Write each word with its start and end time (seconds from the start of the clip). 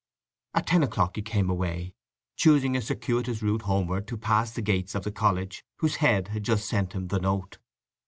At 0.55 0.65
ten 0.65 0.81
o'clock 0.81 1.15
he 1.15 1.21
came 1.21 1.47
away, 1.47 1.93
choosing 2.35 2.75
a 2.75 2.81
circuitous 2.81 3.43
route 3.43 3.61
homeward 3.61 4.07
to 4.07 4.17
pass 4.17 4.49
the 4.51 4.63
gates 4.63 4.95
of 4.95 5.03
the 5.03 5.11
college 5.11 5.63
whose 5.77 5.97
head 5.97 6.29
had 6.29 6.41
just 6.43 6.67
sent 6.67 6.93
him 6.93 7.09
the 7.09 7.19
note. 7.19 7.59